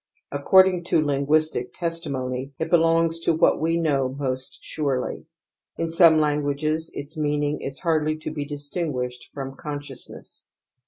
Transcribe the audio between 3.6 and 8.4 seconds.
we know most surely; in some languages its meaning is hardly to